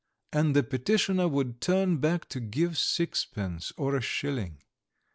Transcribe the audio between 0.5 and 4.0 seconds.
the petitioner would turn back to give sixpence or